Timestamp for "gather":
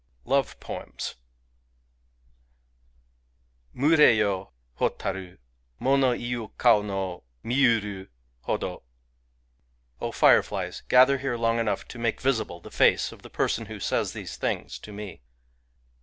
10.87-11.19